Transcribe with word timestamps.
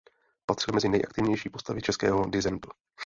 Patřila 0.45 0.75
mezi 0.75 0.89
nejaktivnější 0.89 1.49
postavy 1.49 1.81
českého 1.81 2.25
disentu. 2.25 2.69